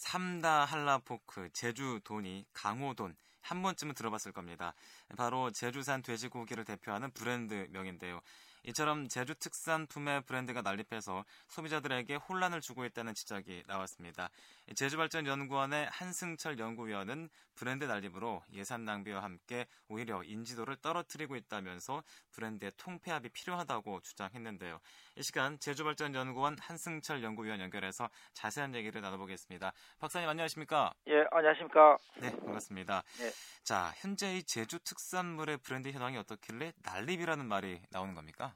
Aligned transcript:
삼다 0.00 0.64
한라포크, 0.64 1.50
제주돈이 1.52 2.46
강호돈 2.54 3.14
한 3.42 3.62
번쯤은 3.62 3.94
들어봤을 3.94 4.32
겁니다. 4.32 4.72
바로 5.14 5.50
제주산 5.50 6.00
돼지고기를 6.00 6.64
대표하는 6.64 7.10
브랜드 7.10 7.68
명인데요. 7.70 8.22
이처럼 8.64 9.08
제주 9.08 9.34
특산품의 9.34 10.22
브랜드가 10.22 10.62
난립해서 10.62 11.24
소비자들에게 11.48 12.14
혼란을 12.14 12.62
주고 12.62 12.86
있다는 12.86 13.12
지적이 13.14 13.64
나왔습니다. 13.66 14.30
제주발전연구원의 14.74 15.88
한승철 15.90 16.58
연구위원은 16.58 17.28
브랜드 17.54 17.84
난립으로 17.84 18.42
예산 18.52 18.84
낭비와 18.84 19.22
함께 19.22 19.66
오히려 19.88 20.22
인지도를 20.22 20.76
떨어뜨리고 20.76 21.36
있다면서 21.36 22.02
브랜드의 22.30 22.72
통폐합이 22.76 23.30
필요하다고 23.30 24.00
주장했는데요. 24.00 24.80
이 25.16 25.22
시간 25.22 25.58
제주발전연구원 25.58 26.56
한승철 26.60 27.22
연구위원 27.22 27.60
연결해서 27.60 28.08
자세한 28.32 28.74
얘기를 28.74 29.00
나눠보겠습니다. 29.00 29.72
박사님 29.98 30.28
안녕하십니까? 30.28 30.94
예, 31.08 31.24
안녕하십니까? 31.30 31.96
네, 32.20 32.30
반갑습니다. 32.30 33.02
예. 33.20 33.32
자, 33.64 33.92
현재 33.96 34.36
이 34.36 34.42
제주 34.44 34.78
특산물의 34.78 35.58
브랜드 35.58 35.90
현황이 35.90 36.16
어떻길래 36.16 36.72
난립이라는 36.82 37.44
말이 37.46 37.82
나오는 37.90 38.14
겁니까? 38.14 38.54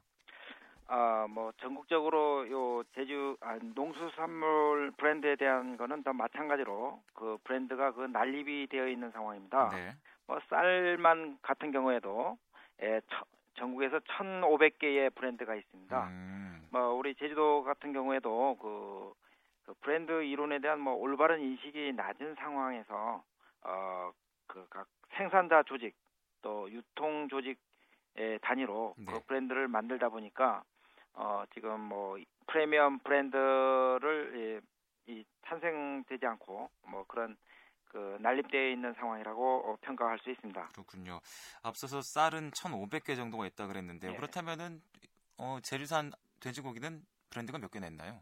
아, 0.87 1.25
뭐 1.29 1.51
전국적으로 1.57 2.49
요 2.51 2.83
제주 2.93 3.37
아, 3.41 3.57
농수산물 3.75 4.91
브랜드에 4.97 5.35
대한 5.35 5.77
거는 5.77 6.03
다 6.03 6.13
마찬가지로 6.13 7.01
그 7.13 7.37
브랜드가 7.43 7.91
그 7.91 8.01
난립이 8.05 8.67
되어 8.67 8.87
있는 8.87 9.11
상황입니다. 9.11 9.69
네. 9.71 9.95
뭐 10.27 10.39
쌀만 10.49 11.39
같은 11.41 11.71
경우에도 11.71 12.37
예, 12.81 13.01
처, 13.09 13.25
전국에서 13.55 13.99
1,500개의 13.99 15.13
브랜드가 15.15 15.55
있습니다. 15.55 16.07
음. 16.07 16.67
뭐 16.71 16.93
우리 16.93 17.15
제주도 17.15 17.63
같은 17.63 17.93
경우에도 17.93 18.57
그, 18.61 19.13
그 19.65 19.73
브랜드 19.81 20.23
이론에 20.23 20.59
대한 20.59 20.79
뭐 20.79 20.93
올바른 20.95 21.41
인식이 21.41 21.93
낮은 21.93 22.35
상황에서 22.35 23.23
어 23.63 24.11
그 24.47 24.65
각 24.69 24.87
생산자 25.17 25.63
조직 25.63 25.95
또 26.41 26.69
유통 26.71 27.27
조직 27.29 27.57
의 28.17 28.39
단위로 28.39 28.93
네. 28.97 29.05
그 29.11 29.19
브랜드를 29.25 29.67
만들다 29.67 30.07
보니까 30.07 30.63
어, 31.15 31.43
지금 31.53 31.79
뭐 31.79 32.17
프리미엄 32.47 32.99
브랜드를 32.99 34.61
이, 35.07 35.11
이 35.11 35.25
탄생되지 35.43 36.25
않고 36.25 36.69
뭐 36.87 37.05
그런 37.07 37.35
그 37.85 38.17
난립되어 38.19 38.69
있는 38.71 38.93
상황이라고 38.93 39.71
어, 39.71 39.77
평가할 39.81 40.19
수 40.19 40.29
있습니다. 40.29 40.69
그렇군요. 40.73 41.19
앞서서 41.63 42.01
쌀은 42.01 42.51
1,500개 42.51 43.15
정도가 43.15 43.45
있다 43.47 43.67
그랬는데요. 43.67 44.11
네. 44.11 44.17
그렇다면은 44.17 44.81
어, 45.37 45.59
제주산 45.63 46.11
돼지고기는 46.41 47.01
브랜드가 47.29 47.57
몇 47.57 47.71
개나 47.71 47.87
있나요? 47.87 48.21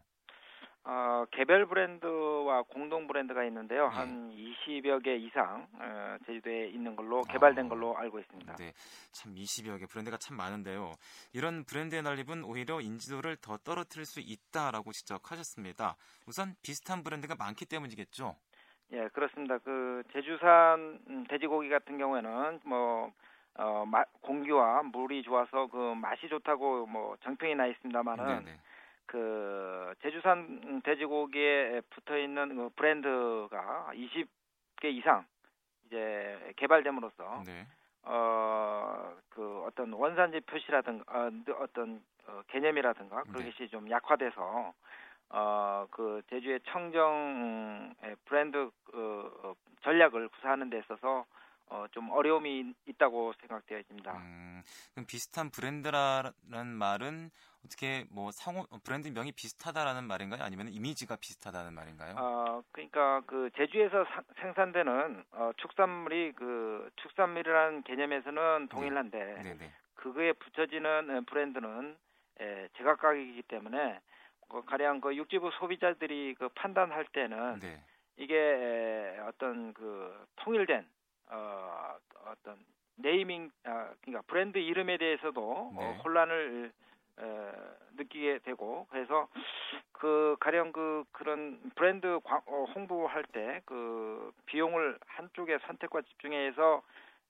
어, 0.84 1.24
개별 1.32 1.66
브랜드 1.66 2.06
와 2.44 2.62
공동 2.62 3.06
브랜드가 3.06 3.44
있는데요. 3.44 3.88
네. 3.88 3.94
한 3.94 4.30
20여 4.30 5.02
개 5.02 5.16
이상 5.16 5.66
어, 5.78 6.16
제주도에 6.26 6.68
있는 6.68 6.94
걸로 6.94 7.22
개발된 7.22 7.66
아, 7.66 7.68
걸로 7.68 7.96
알고 7.96 8.18
있습니다. 8.20 8.56
네, 8.56 8.72
참 9.12 9.34
20여 9.34 9.78
개 9.80 9.86
브랜드가 9.86 10.16
참 10.18 10.36
많은데요. 10.36 10.92
이런 11.32 11.64
브랜드의 11.64 12.02
난립은 12.02 12.44
오히려 12.44 12.80
인지도를 12.80 13.36
더 13.36 13.56
떨어뜨릴 13.58 14.04
수 14.04 14.20
있다라고 14.20 14.92
지적하셨습니다. 14.92 15.96
우선 16.26 16.54
비슷한 16.62 17.02
브랜드가 17.02 17.34
많기 17.36 17.66
때문이겠죠. 17.66 18.36
예, 18.92 19.08
그렇습니다. 19.08 19.58
그 19.58 20.02
제주산 20.12 21.00
음, 21.08 21.24
돼지고기 21.28 21.68
같은 21.68 21.98
경우에는 21.98 22.60
뭐 22.64 23.12
어, 23.56 23.84
마, 23.86 24.04
공기와 24.20 24.82
물이 24.82 25.22
좋아서 25.22 25.66
그 25.68 25.94
맛이 25.94 26.28
좋다고 26.28 26.86
뭐 26.86 27.16
정평이 27.22 27.54
나 27.54 27.66
있습니다만은. 27.66 28.44
네네. 28.44 28.58
그 29.06 29.94
제주산 30.02 30.82
돼지고기에 30.82 31.82
붙어 31.90 32.16
있는 32.18 32.56
그 32.56 32.68
브랜드가 32.76 33.90
20개 33.92 34.84
이상 34.86 35.24
이제 35.86 36.52
개발됨으로써 36.56 37.42
네. 37.46 37.66
어그 38.02 39.64
어떤 39.66 39.92
원산지 39.92 40.40
표시라든가 40.40 41.04
어, 41.08 41.30
어떤 41.60 42.02
어, 42.26 42.42
개념이라든가 42.48 43.22
그런 43.24 43.44
네. 43.44 43.50
것이 43.50 43.68
좀 43.68 43.88
약화돼서 43.90 44.74
어그 45.30 46.22
제주의 46.28 46.60
청정 46.66 47.94
브랜드 48.26 48.70
그 48.84 49.54
전략을 49.82 50.28
구사하는 50.28 50.70
데 50.70 50.78
있어서 50.78 51.24
어, 51.66 51.86
좀 51.92 52.10
어려움이 52.10 52.74
있다고 52.86 53.32
생각되어집니다. 53.40 54.12
음, 54.12 54.62
그럼 54.92 55.06
비슷한 55.06 55.50
브랜드라는 55.50 56.68
말은 56.68 57.30
어떻게 57.64 58.04
뭐 58.10 58.30
상호 58.30 58.66
브랜드 58.84 59.08
명이 59.08 59.32
비슷하다라는 59.32 60.04
말인가요? 60.04 60.42
아니면 60.42 60.68
이미지가 60.68 61.16
비슷하다는 61.16 61.72
말인가요? 61.72 62.14
어, 62.18 62.62
그러니까 62.72 63.22
그 63.26 63.50
제주에서 63.56 64.04
사, 64.04 64.22
생산되는 64.40 65.24
어, 65.32 65.50
축산물이 65.56 66.32
그 66.36 66.90
축산물이라는 66.96 67.82
개념에서는 67.84 68.68
동일한데 68.68 69.18
네. 69.18 69.42
네, 69.42 69.54
네. 69.58 69.72
그거에 69.94 70.32
붙여지는 70.34 71.24
브랜드는 71.24 71.96
에, 72.40 72.68
제각각이기 72.76 73.42
때문에 73.44 74.00
그 74.50 74.62
가령 74.64 75.00
그 75.00 75.16
육지부 75.16 75.50
소비자들이 75.58 76.34
그 76.38 76.48
판단할 76.50 77.06
때는 77.06 77.60
네. 77.60 77.82
이게 78.16 78.36
에, 78.36 79.18
어떤 79.20 79.72
그 79.72 80.26
통일된 80.36 80.86
어, 81.30 81.96
어떤 82.26 82.58
네이밍 82.96 83.50
아, 83.64 83.92
그러니까 84.02 84.22
브랜드 84.26 84.58
이름에 84.58 84.96
대해서도 84.98 85.50
어, 85.50 85.72
네. 85.78 85.84
어, 85.84 86.00
혼란을 86.04 86.72
에, 87.18 87.22
느끼게 87.96 88.40
되고 88.40 88.86
그래서 88.90 89.28
그 89.92 90.36
가령 90.40 90.72
그 90.72 91.04
그런 91.12 91.60
브랜드 91.76 92.20
광, 92.24 92.40
어, 92.46 92.64
홍보할 92.74 93.22
때 93.32 93.62
그 93.66 94.32
비용을 94.46 94.98
한쪽에 95.06 95.58
선택과 95.66 96.02
집중해서 96.02 96.82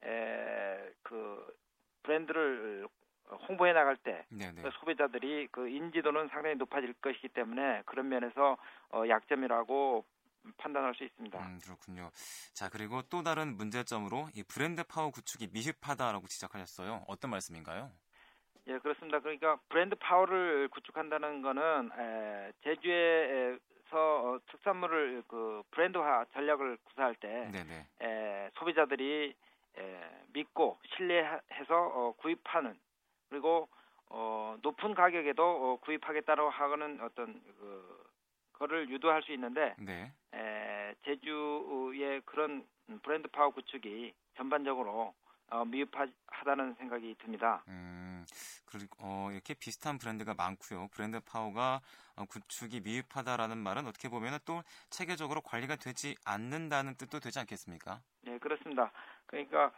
에, 0.04 0.92
그 1.02 1.54
브랜드를 2.02 2.86
홍보해 3.48 3.72
나갈 3.72 3.96
때그 3.96 4.70
소비자들이 4.80 5.48
그 5.50 5.68
인지도는 5.68 6.28
상당히 6.28 6.56
높아질 6.56 6.92
것이기 7.00 7.28
때문에 7.28 7.82
그런 7.86 8.08
면에서 8.08 8.58
어, 8.92 9.04
약점이라고 9.08 10.04
판단할 10.56 10.94
수 10.94 11.04
있습니다. 11.04 11.38
음, 11.38 11.58
그렇군요. 11.62 12.10
자, 12.52 12.68
그리고 12.68 13.02
또 13.02 13.22
다른 13.22 13.56
문제점으로 13.56 14.28
이 14.34 14.42
브랜드 14.42 14.82
파워 14.84 15.10
구축이 15.10 15.48
미흡하다라고 15.52 16.26
지적하셨어요. 16.26 17.04
어떤 17.08 17.30
말씀인가요? 17.30 17.90
예, 18.66 18.78
그렇습니다. 18.78 19.20
그러니까 19.20 19.58
브랜드 19.68 19.94
파워를 19.96 20.68
구축한다는 20.68 21.42
거는 21.42 21.90
에, 21.98 22.52
제주에서 22.62 23.60
어, 23.92 24.38
특산물을 24.50 25.24
그 25.28 25.62
브랜드화 25.70 26.24
전략을 26.32 26.78
구사할 26.84 27.14
때 27.16 27.50
에, 28.00 28.50
소비자들이 28.54 29.34
에, 29.76 30.24
믿고 30.32 30.78
신뢰해서 30.96 31.42
어, 31.70 32.14
구입하는 32.18 32.78
그리고 33.28 33.68
어, 34.08 34.56
높은 34.62 34.94
가격에도 34.94 35.42
어, 35.42 35.76
구입하겠다고 35.80 36.48
하는 36.48 37.00
어떤 37.02 37.42
그 37.58 38.04
거를 38.54 38.88
유도할 38.88 39.22
수 39.22 39.32
있는데 39.32 39.74
네. 39.78 40.12
에, 40.34 40.94
제주의 41.04 42.20
그런 42.24 42.66
브랜드 43.02 43.28
파워 43.28 43.50
구축이 43.50 44.12
전반적으로 44.36 45.14
어, 45.50 45.64
미흡하다는 45.64 46.74
생각이 46.78 47.14
듭니다. 47.20 47.62
음, 47.68 48.24
그리고 48.64 48.96
어, 48.98 49.28
이렇게 49.30 49.54
비슷한 49.54 49.98
브랜드가 49.98 50.34
많고요. 50.34 50.88
브랜드 50.88 51.20
파워가 51.20 51.80
어, 52.16 52.24
구축이 52.24 52.80
미흡하다라는 52.80 53.58
말은 53.58 53.86
어떻게 53.86 54.08
보면 54.08 54.38
또 54.44 54.62
체계적으로 54.90 55.40
관리가 55.42 55.76
되지 55.76 56.16
않는다는 56.24 56.94
뜻도 56.96 57.20
되지 57.20 57.38
않겠습니까? 57.40 58.00
네, 58.22 58.38
그렇습니다. 58.38 58.90
그러니까 59.26 59.72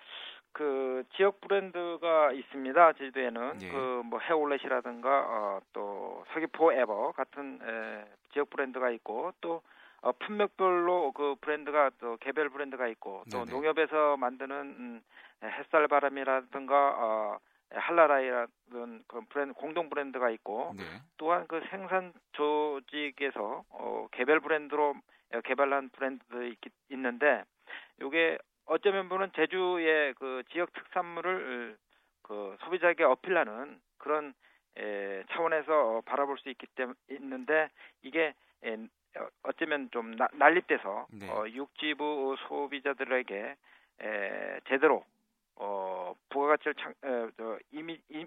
그 0.57 1.05
지역 1.17 1.43
브랜드가 1.43 2.33
있습니다. 2.33 2.93
제주도에는 2.95 3.61
예. 3.61 3.69
그뭐 3.69 4.19
헤올렛이라든가 4.21 5.25
어, 5.29 5.61
또 5.75 6.25
서귀포 6.33 6.73
에버 6.73 7.13
같은 7.13 7.61
에, 7.63 8.07
지역 8.33 8.49
브랜드가 8.49 8.89
있고 8.93 9.35
또 9.43 9.61
어, 10.01 10.13
품목별로 10.13 11.13
그 11.13 11.35
브랜드가 11.43 11.91
또 12.01 12.17
개별 12.21 12.49
브랜드가 12.49 12.89
있고 12.89 13.25
또 13.31 13.45
네네. 13.45 13.51
농협에서 13.51 14.17
만드는 14.17 14.57
음, 14.57 15.03
햇살 15.45 15.89
바람이라든가 15.89 16.95
어, 16.97 17.39
할라라이라는 17.71 19.05
그 19.09 19.21
브랜드 19.29 19.53
공동 19.53 19.91
브랜드가 19.91 20.31
있고 20.31 20.73
네. 20.75 20.85
또한 21.19 21.45
그 21.49 21.61
생산 21.69 22.15
조직에서 22.33 23.63
어, 23.69 24.09
개별 24.11 24.41
브랜드로 24.41 24.95
개발한 25.45 25.91
브랜드도 25.91 26.47
있, 26.47 26.57
있는데 26.89 27.45
이게 28.01 28.39
어쩌면 28.67 29.09
보는 29.09 29.31
제주의 29.35 30.15
그 30.15 30.43
지역 30.53 30.73
특산물을 30.73 31.79
그 32.23 32.57
소비자에게 32.65 33.05
어필하는 33.05 33.81
그런 33.99 34.35
에, 34.77 35.25
차원에서 35.31 36.03
바라볼 36.05 36.39
수 36.39 36.51
있기 36.51 36.67
때문에 36.75 36.97
있는데 37.11 37.71
이게 38.03 38.35
에, 38.65 38.77
어쩌면 39.43 39.89
좀 39.93 40.17
나, 40.17 40.29
난립돼서 40.33 41.07
네. 41.11 41.31
어, 41.31 41.49
육지부 41.49 42.37
소비자들에게 42.49 43.57
에, 44.01 44.61
제대로 44.69 45.05
어, 45.55 46.15
부가가치를 46.29 46.75
창, 46.75 46.91
에, 47.05 47.31
저, 47.37 47.59
이미 47.71 47.99
이, 48.11 48.27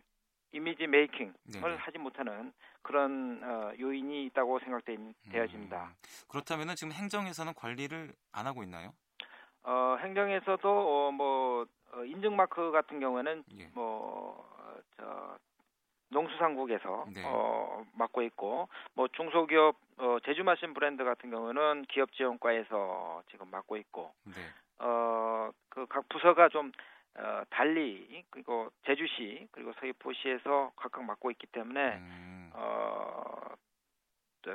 이미지 0.51 0.87
메이킹을 0.87 1.33
네네. 1.51 1.75
하지 1.75 1.97
못하는 1.99 2.51
그런 2.81 3.41
어, 3.43 3.71
요인이 3.79 4.25
있다고 4.27 4.59
생각되어집니다. 4.59 5.83
음, 5.83 5.93
그렇다면 6.27 6.75
지금 6.75 6.91
행정에서는 6.93 7.53
관리를 7.53 8.13
안 8.31 8.47
하고 8.47 8.63
있나요? 8.63 8.93
어, 9.63 9.97
행정에서도 9.99 10.69
어, 10.69 11.11
뭐 11.11 11.65
어, 11.93 12.03
인증 12.03 12.35
마크 12.35 12.71
같은 12.71 12.99
경우에는 12.99 13.43
예. 13.57 13.67
뭐저 13.73 15.37
농수산국에서 16.09 17.05
네. 17.13 17.23
어, 17.25 17.83
맡고 17.93 18.21
있고 18.23 18.67
뭐 18.93 19.07
중소기업 19.09 19.75
어, 19.97 20.17
제주마신 20.25 20.73
브랜드 20.73 21.03
같은 21.03 21.29
경우는 21.29 21.85
기업지원과에서 21.89 23.23
지금 23.31 23.49
맡고 23.51 23.77
있고 23.77 24.11
네. 24.25 24.33
어그 24.79 25.87
각 25.89 26.07
부서가 26.09 26.49
좀 26.49 26.71
어, 27.15 27.43
달리 27.49 28.23
그리고 28.29 28.69
제주시 28.85 29.47
그리고 29.51 29.73
서귀포시에서 29.73 30.71
각각 30.75 31.03
맡고 31.03 31.31
있기 31.31 31.47
때문에 31.47 31.97
음. 31.97 32.51
어 32.53 33.55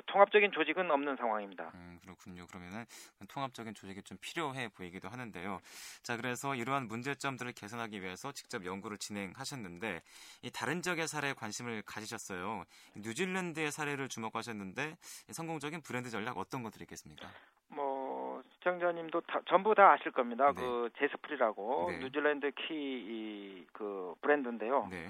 통합적인 0.07 0.53
조직은 0.53 0.91
없는 0.91 1.17
상황입니다. 1.17 1.71
음, 1.75 1.99
그렇군요. 2.03 2.47
그러면은 2.47 2.85
통합적인 3.29 3.75
조직이 3.75 4.03
좀 4.03 4.19
필요해 4.21 4.69
보이기도 4.69 5.09
하는데요. 5.09 5.61
자, 6.03 6.17
그래서 6.17 6.55
이러한 6.55 6.89
문제점들을 6.89 7.53
개선하기 7.53 8.03
위해서 8.03 8.33
직접 8.33 8.65
연구를 8.65 8.99
진행하셨는데 8.99 10.03
이 10.43 10.51
다른 10.51 10.83
지역의 10.83 11.09
사례에 11.09 11.33
관심을 11.35 11.83
가지셨어요. 11.87 12.65
뉴질랜드의 12.97 13.71
사례를 13.71 14.09
주목하셨는데 14.09 14.97
성공적인 15.33 15.83
브랜드 15.83 16.11
전략 16.11 16.39
어떤 16.39 16.63
것들이 16.63 16.83
있겠습니다. 16.85 17.29
뭐 17.69 18.43
시청자님도 18.55 19.21
다, 19.23 19.41
전부 19.49 19.75
다 19.75 19.93
아실 19.93 20.13
겁니다. 20.13 20.53
네. 20.53 20.61
그 20.61 20.91
제스프리라고 20.99 21.91
네. 21.91 21.99
뉴질랜드 21.99 22.51
키위 22.53 23.25
그 23.73 24.15
브랜드인데요. 24.21 24.89
네. 24.91 25.09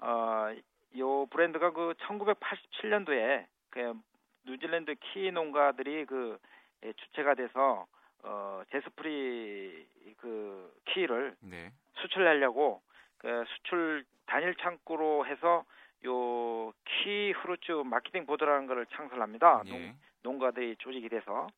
어, 0.00 0.54
요 0.98 1.26
브랜드가 1.26 1.70
그 1.72 1.94
1987년도에 2.00 3.46
그 3.70 3.94
뉴질랜드 4.46 4.94
키위 5.00 5.30
농가들이 5.30 6.06
그 6.06 6.38
예, 6.84 6.92
주체가 6.92 7.34
돼서 7.34 7.86
어 8.22 8.62
제스프리 8.70 9.86
그 10.18 10.72
키위를 10.86 11.36
네. 11.40 11.72
수출하려고 11.96 12.82
그 13.18 13.44
수출 13.48 14.04
단일 14.26 14.54
창구로 14.56 15.26
해서 15.26 15.64
요 16.04 16.72
Kiwifruit 16.84 17.72
Marketing 17.84 18.26
Board라는 18.26 18.66
것을 18.66 18.86
창설합니다. 18.86 19.62
예. 19.66 19.70
농, 19.70 19.98
농가들이 20.22 20.76
조직이 20.78 21.08
돼서 21.08 21.48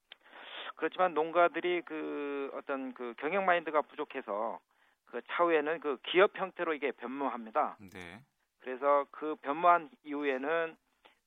그렇지만 0.76 1.14
농가들이 1.14 1.82
그 1.82 2.50
어떤 2.54 2.94
그 2.94 3.14
경영 3.18 3.44
마인드가 3.44 3.82
부족해서 3.82 4.60
그 5.06 5.20
차후에는 5.30 5.80
그 5.80 5.98
기업 6.04 6.38
형태로 6.38 6.74
이게 6.74 6.92
변모합니다. 6.92 7.76
네. 7.92 8.20
그래서 8.60 9.04
그 9.10 9.34
변모한 9.42 9.90
이후에는 10.04 10.76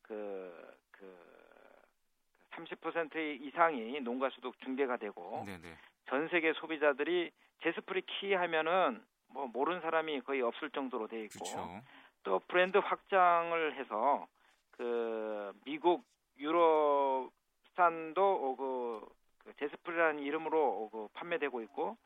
그, 0.04 0.75
그, 0.98 1.16
30% 2.56 3.42
이상이 3.42 4.00
농가 4.02 4.30
소득 4.30 4.60
중개가 4.62 4.98
되고 4.98 5.44
네네. 5.46 5.78
전 6.08 6.28
세계 6.30 6.54
소비자들이 6.54 7.32
제스프리 7.62 8.02
키 8.04 8.34
하면은 8.34 9.04
뭐 9.28 9.48
모르는 9.48 9.82
사람이 9.82 10.22
거의 10.22 10.42
없을 10.42 10.70
정도로 10.70 11.08
돼 11.08 11.24
있고 11.24 11.44
그쵸. 11.44 11.82
또 12.24 12.40
브랜드 12.48 12.78
확장을 12.78 13.76
해서 13.76 14.28
그 14.72 15.52
미국 15.66 16.04
유럽산도 16.38 17.32
그, 18.58 19.06
그 19.40 19.54
제스프리라는 19.58 20.20
이름으로 20.20 20.90
그 20.92 21.08
판매되고 21.14 21.62
있고 21.64 21.98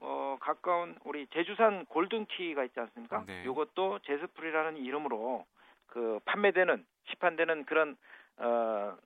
어 0.00 0.38
가까운 0.40 0.98
우리 1.04 1.26
제주산 1.28 1.84
골든키가 1.86 2.64
있지 2.64 2.80
않습니까? 2.80 3.24
네. 3.26 3.42
이것도 3.44 3.98
제스프리라는 4.00 4.78
이름으로 4.78 5.44
그 5.88 6.20
판매되는 6.24 6.86
시판되는 7.10 7.64
그런 7.64 7.96
어 8.36 8.96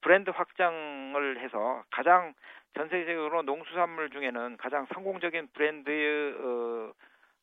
브랜드 0.00 0.30
확장을 0.30 1.42
해서 1.42 1.84
가장 1.90 2.32
전 2.74 2.88
세계적으로 2.88 3.42
농수산물 3.42 4.08
중에는 4.10 4.56
가장 4.58 4.86
성공적인 4.92 5.48
브랜드의 5.52 6.34
어, 6.34 6.92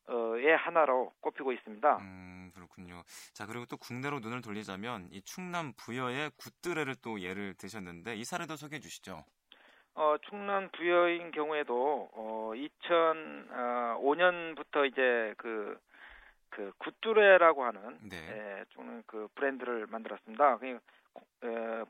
어, 0.08 0.34
하나로 0.58 1.12
꼽히고 1.20 1.52
있습니다. 1.52 1.98
음, 1.98 2.50
그렇군요. 2.54 3.02
자, 3.32 3.46
그리고 3.46 3.64
또 3.66 3.76
국내로 3.76 4.18
눈을 4.20 4.40
돌리자면 4.42 5.08
이 5.10 5.20
충남 5.22 5.72
부여의 5.76 6.30
굿드레를 6.36 6.94
또 7.02 7.20
예를 7.20 7.54
드셨는데 7.54 8.14
이 8.16 8.24
사례도 8.24 8.56
소개해 8.56 8.80
주시죠. 8.80 9.24
어, 9.94 10.16
충남 10.28 10.68
부여인 10.70 11.30
경우에도 11.32 12.10
어, 12.12 12.52
2005년부터 12.54 14.86
이제 14.86 15.34
그 15.38 15.80
그 16.52 16.70
굿두레라고 16.78 17.64
하는 17.64 17.98
네. 18.02 18.16
에, 18.16 18.64
좀그 18.70 19.28
브랜드를 19.34 19.86
만들었습니다. 19.86 20.58
그 20.58 20.66
에, 20.66 20.78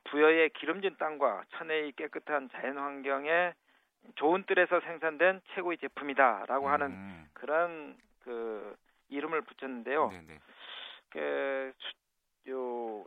부여의 0.05 0.51
기름진 0.51 0.97
땅과 0.97 1.45
천혜의 1.51 1.93
깨끗한 1.93 2.51
자연 2.53 2.79
환경에 2.79 3.53
좋은 4.17 4.45
뜰에서 4.45 4.81
생산된 4.81 5.41
최고의 5.55 5.79
제품이다라고 5.79 6.67
음. 6.67 6.73
하는 6.73 7.29
그런 7.33 7.97
그 8.21 8.77
이름을 9.09 9.43
붙였는데요. 9.43 10.09
네네. 10.09 10.27
네. 10.27 10.39
그, 11.11 11.73
요 12.49 13.05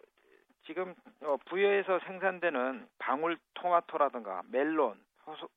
지금 0.65 0.95
어, 1.21 1.37
부여에서 1.45 1.99
생산되는 1.99 2.87
방울 2.99 3.37
토마토라든가 3.55 4.43
멜론, 4.49 4.99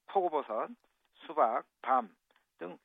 포고버섯, 0.07 0.71
수박, 1.27 1.65
밤 1.83 2.19
등 2.59 2.77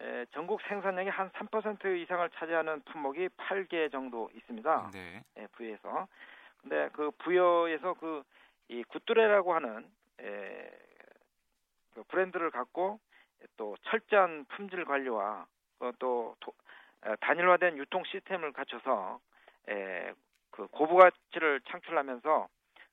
에, 0.00 0.26
전국 0.32 0.60
생산량의 0.62 1.10
한 1.10 1.30
3% 1.30 2.02
이상을 2.02 2.28
차지하는 2.30 2.82
품목이 2.82 3.28
8개 3.28 3.90
정도 3.90 4.30
있습니다. 4.34 4.90
네. 4.92 5.24
에, 5.36 5.46
부여에서. 5.48 6.06
근데 6.64 6.88
그 6.92 7.10
부여에서 7.18 7.94
그 7.94 8.24
이 8.68 8.82
굿두레라고 8.84 9.54
하는 9.54 9.86
에, 10.20 10.70
그 11.94 12.02
브랜드를 12.04 12.50
갖고 12.50 12.98
또 13.56 13.76
철저한 13.82 14.46
품질 14.46 14.84
관리와 14.84 15.46
어, 15.80 15.90
또 15.98 16.34
도, 16.40 16.52
에, 17.04 17.14
단일화된 17.20 17.76
유통 17.76 18.02
시스템을 18.04 18.52
갖춰서 18.52 19.20
에, 19.68 20.12
그 20.50 20.66
고부 20.68 20.96
가치를 20.96 21.60
창출하면서 21.68 22.48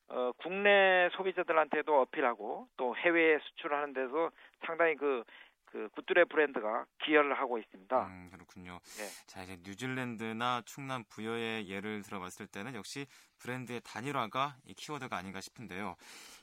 어, 0.10 0.32
국내 0.38 1.10
소비자들한테도 1.14 2.02
어필하고 2.02 2.68
또 2.76 2.96
해외에 2.98 3.40
수출하는 3.40 3.94
데서 3.94 4.32
상당히 4.66 4.96
그 4.96 5.24
그 5.72 5.88
굿드레 5.96 6.26
브랜드가 6.26 6.86
기여를 7.04 7.38
하고 7.40 7.58
있습니다. 7.58 8.06
음, 8.06 8.30
그렇군요. 8.32 8.80
네. 8.98 9.08
자 9.28 9.44
이제 9.44 9.58
뉴질랜드나 9.64 10.64
충남 10.66 11.06
부여의 11.06 11.70
예를 11.70 12.02
들어봤을 12.02 12.48
때는 12.48 12.76
역시 12.76 13.08
브랜드의 13.40 13.80
단일화가 13.84 14.58
이 14.66 14.74
키워드가 14.74 15.16
아닌가 15.16 15.40
싶은데요. 15.40 15.96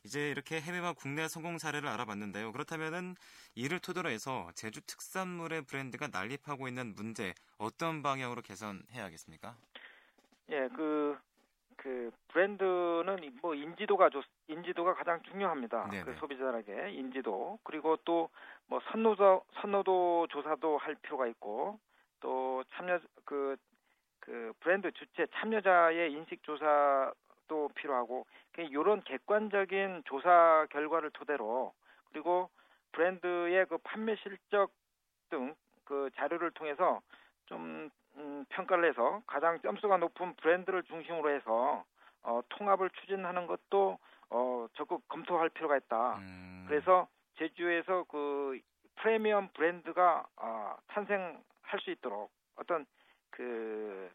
이제 0.04 0.30
이렇게 0.30 0.60
해외와 0.60 0.94
국내 0.94 1.28
성공 1.28 1.58
사례를 1.58 1.88
알아봤는데요. 1.88 2.52
그렇다면은 2.52 3.16
이를 3.54 3.78
토대로 3.80 4.08
해서 4.08 4.50
제주 4.54 4.80
특산물의 4.80 5.62
브랜드가 5.62 6.08
난립하고 6.08 6.66
있는 6.66 6.94
문제 6.94 7.34
어떤 7.58 8.02
방향으로 8.02 8.40
개선해야겠습니까? 8.40 9.56
예, 10.50 10.68
그 10.74 11.18
그 11.78 12.10
브랜드는 12.28 13.38
뭐 13.40 13.54
인지도가 13.54 14.10
좋 14.10 14.22
인지도가 14.48 14.94
가장 14.94 15.22
중요합니다. 15.22 15.88
네네. 15.88 16.04
그 16.04 16.14
소비자에게 16.18 16.90
인지도 16.92 17.58
그리고 17.64 17.96
또 18.04 18.28
뭐 18.70 18.80
선노도 18.92 19.44
선노도 19.62 20.26
조사도 20.28 20.76
할 20.76 20.94
필요가 20.96 21.26
있고 21.28 21.78
또 22.20 22.62
참여 22.74 23.00
그그 23.24 23.56
그 24.20 24.52
브랜드 24.60 24.92
주체 24.92 25.26
참여자의 25.36 26.12
인식 26.12 26.42
조사도 26.42 27.70
필요하고 27.74 28.26
이런 28.58 29.02
객관적인 29.04 30.02
조사 30.04 30.66
결과를 30.68 31.10
토대로 31.12 31.72
그리고 32.10 32.50
브랜드의 32.92 33.64
그 33.66 33.78
판매 33.78 34.16
실적 34.16 34.70
등 35.30 35.54
그 35.88 36.10
자료를 36.16 36.50
통해서 36.50 37.00
좀 37.46 37.88
음, 38.18 38.44
평가를 38.48 38.88
해서 38.88 39.22
가장 39.26 39.60
점수가 39.60 39.96
높은 39.98 40.34
브랜드를 40.34 40.82
중심으로 40.84 41.30
해서 41.30 41.84
어, 42.22 42.40
통합을 42.48 42.90
추진하는 42.90 43.46
것도 43.46 43.98
어, 44.30 44.66
적극 44.74 45.06
검토할 45.08 45.48
필요가 45.50 45.76
있다. 45.76 46.16
음. 46.18 46.64
그래서 46.68 47.08
제주에서 47.38 48.04
그 48.04 48.58
프리미엄 48.96 49.48
브랜드가 49.54 50.26
어, 50.36 50.76
탄생할 50.88 51.80
수 51.80 51.90
있도록 51.90 52.30
어떤 52.56 52.84
그, 53.30 54.10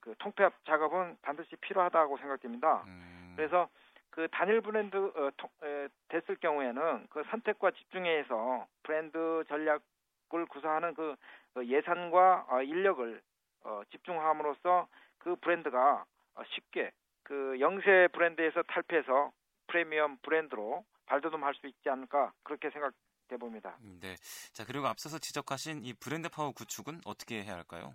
그 0.00 0.14
통폐합 0.18 0.52
작업은 0.66 1.16
반드시 1.22 1.56
필요하다고 1.56 2.18
생각됩니다. 2.18 2.84
음. 2.86 3.32
그래서 3.36 3.68
그 4.10 4.28
단일 4.30 4.60
브랜드 4.60 4.96
어, 4.96 5.30
통, 5.36 5.50
에, 5.62 5.88
됐을 6.08 6.36
경우에는 6.36 7.06
그 7.10 7.24
선택과 7.30 7.70
집중에 7.72 8.24
서 8.24 8.66
브랜드 8.82 9.44
전략을 9.48 10.46
구사하는 10.48 10.94
그, 10.94 11.16
그 11.54 11.66
예산과 11.66 12.46
어, 12.50 12.62
인력을 12.62 13.20
어, 13.64 13.82
집중함으로써 13.90 14.88
그 15.18 15.36
브랜드가 15.36 16.04
어, 16.34 16.42
쉽게 16.54 16.92
그 17.22 17.58
영세 17.60 18.08
브랜드에서 18.12 18.62
탈피해서 18.62 19.32
프리미엄 19.66 20.16
브랜드로 20.18 20.84
발돋움할 21.06 21.54
수 21.54 21.66
있지 21.66 21.88
않을까 21.88 22.32
그렇게 22.42 22.70
생각돼 22.70 23.36
봅니다. 23.38 23.76
음, 23.82 23.98
네. 24.00 24.14
자 24.52 24.64
그리고 24.64 24.86
앞서서 24.86 25.18
지적하신 25.18 25.84
이 25.84 25.92
브랜드 25.94 26.28
파워 26.28 26.52
구축은 26.52 27.00
어떻게 27.04 27.42
해야 27.42 27.54
할까요? 27.54 27.94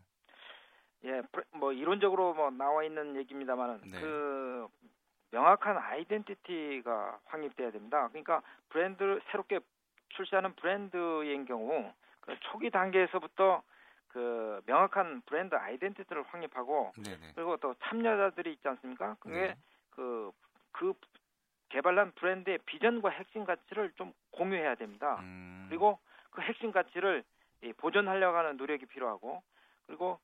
예, 1.03 1.21
뭐 1.51 1.73
이론적으로 1.73 2.33
뭐 2.33 2.51
나와 2.51 2.83
있는 2.83 3.15
얘기입니다만은 3.15 3.81
네. 3.89 4.01
그 4.01 4.67
명확한 5.31 5.77
아이덴티티가 5.77 7.19
확립돼야 7.25 7.71
됩니다. 7.71 8.07
그러니까 8.09 8.41
브랜드를 8.69 9.21
새롭게 9.31 9.59
출시하는 10.09 10.53
브랜드인 10.55 11.45
경우 11.45 11.91
그 12.19 12.35
초기 12.51 12.69
단계에서부터 12.69 13.63
그 14.11 14.61
명확한 14.65 15.21
브랜드 15.25 15.55
아이덴티티를 15.55 16.23
확립하고 16.23 16.91
네네. 17.03 17.31
그리고 17.35 17.57
또 17.57 17.73
참여자들이 17.83 18.53
있지 18.53 18.67
않습니까? 18.67 19.15
그게 19.19 19.35
네. 19.35 19.57
그, 19.91 20.31
그 20.71 20.93
개발한 21.69 22.11
브랜드의 22.13 22.59
비전과 22.65 23.09
핵심 23.09 23.45
가치를 23.45 23.91
좀 23.95 24.13
공유해야 24.31 24.75
됩니다. 24.75 25.17
음. 25.21 25.67
그리고 25.69 25.99
그 26.31 26.41
핵심 26.41 26.71
가치를 26.71 27.23
보존하려고 27.77 28.37
하는 28.37 28.57
노력이 28.57 28.85
필요하고 28.87 29.41
그리고 29.87 30.19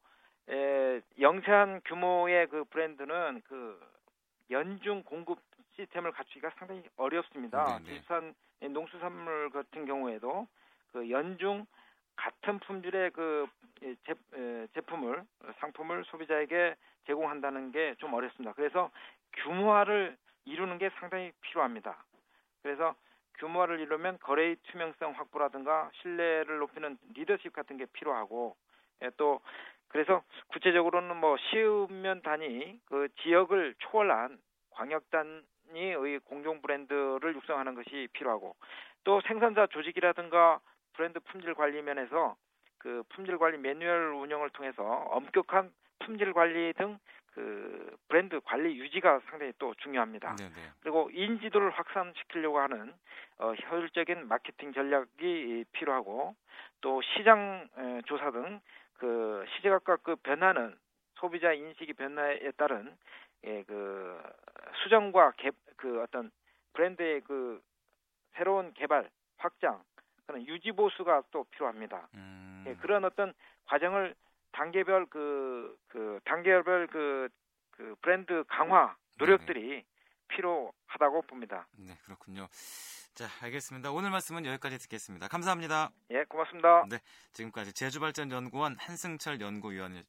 에, 0.50 1.02
영세한 1.20 1.82
규모의 1.86 2.48
그 2.48 2.66
브랜드는 2.66 3.42
그 3.48 3.80
연중 4.50 5.04
공급 5.04 5.40
시스템을 5.76 6.12
갖추기가 6.12 6.50
상당히 6.58 6.84
어렵습니다. 6.98 7.80
비슷한 7.86 8.34
농수산물 8.60 9.52
같은 9.52 9.86
경우에도 9.86 10.48
그 10.92 11.10
연중 11.10 11.66
같은 12.18 12.60
품질의 12.60 13.12
그 13.12 13.48
제, 13.80 14.16
제품을 14.74 15.24
상품을 15.60 16.04
소비자에게 16.06 16.76
제공한다는 17.06 17.72
게 17.72 17.96
좀 18.00 18.14
어렵습니다. 18.14 18.54
그래서 18.54 18.92
규모화를 19.34 20.18
이루는 20.46 20.78
게 20.78 20.90
상당히 21.00 21.32
필요합니다. 21.42 22.04
그래서 22.64 22.96
규모화를 23.38 23.80
이루면 23.80 24.18
거래의 24.20 24.58
투명성 24.64 25.12
확보라든가 25.14 25.90
신뢰를 26.02 26.58
높이는 26.58 26.98
리더십 27.14 27.54
같은 27.54 27.78
게 27.78 27.86
필요하고 27.94 28.56
예, 29.04 29.12
또 29.18 29.42
그래서 29.90 30.24
구체적으로는 30.48 31.16
뭐 31.18 31.38
시읍면 31.38 32.24
단위 32.24 32.80
그 32.86 33.08
지역을 33.22 33.76
초월한 33.78 34.40
광역 34.72 35.04
단위의 35.12 36.20
공동 36.26 36.62
브랜드를 36.62 37.36
육성하는 37.36 37.76
것이 37.76 38.08
필요하고 38.14 38.56
또 39.04 39.22
생산자 39.22 39.68
조직이라든가 39.68 40.60
브랜드 40.98 41.20
품질 41.22 41.54
관리 41.54 41.82
면에서 41.82 42.36
그 42.78 43.04
품질 43.10 43.38
관리 43.38 43.58
매뉴얼 43.58 44.14
운영을 44.16 44.50
통해서 44.50 44.84
엄격한 44.84 45.72
품질 46.00 46.34
관리 46.34 46.74
등 46.74 47.00
그 47.38 47.96
브랜드 48.08 48.40
관리 48.40 48.80
유지가 48.80 49.20
상당히 49.30 49.54
또 49.60 49.72
중요합니다. 49.76 50.36
네네. 50.38 50.54
그리고 50.80 51.08
인지도를 51.14 51.70
확산시키려고 51.70 52.60
하는 52.60 52.92
어, 53.38 53.54
효율적인 53.54 54.28
마케팅 54.28 54.74
전략이 54.74 55.66
필요하고 55.72 56.36
또 56.82 57.00
시장 57.04 57.70
에, 57.78 58.02
조사 58.08 58.32
등 58.32 58.60
그 58.98 59.46
시제각각 59.56 60.04
그 60.04 60.16
변화는 60.18 60.76
소비자 61.16 61.54
인식이 61.54 61.94
변화에 61.94 62.52
따른 62.58 62.96
예, 63.44 63.64
그 63.64 64.20
수정과 64.84 65.34
개, 65.38 65.52
그 65.76 66.02
어떤 66.02 66.32
브랜드의 66.74 67.22
그 67.22 67.62
새로운 68.36 68.74
개발 68.74 69.10
확장 69.38 69.84
그런 70.28 70.46
유지 70.46 70.72
보수가 70.72 71.24
또 71.32 71.46
필요합니다. 71.46 72.10
음. 72.14 72.66
예, 72.68 72.76
그런 72.76 73.06
어떤 73.06 73.34
과정을 73.66 74.14
단계별 74.52 75.08
그, 75.08 75.78
그 75.88 76.20
단계별 76.26 76.88
그, 76.88 77.30
그 77.72 77.96
브랜드 78.02 78.44
강화 78.48 78.96
노력들이 79.16 79.68
네네. 79.68 79.86
필요하다고 80.28 81.22
봅니다. 81.24 81.68
네, 81.78 81.98
그렇군요. 82.06 82.48
자, 83.14 83.26
알겠습니다. 83.42 83.92
오늘 83.92 84.12
말씀은 84.12 84.46
여기까지 84.46 84.78
듣겠습니다. 84.78 85.28
감사합니다. 85.28 85.90
예, 86.12 86.24
고맙습니다. 86.26 86.86
네, 86.90 87.00
지금까지 87.34 87.74
제주발전연구원 87.74 88.76
한승철 88.78 89.42
연구위원이었습니다. 89.42 90.06